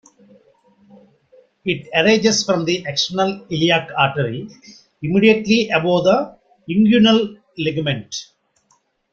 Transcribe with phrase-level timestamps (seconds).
[1.63, 4.49] It arises from the external iliac artery,
[5.03, 8.15] immediately above the inguinal ligament.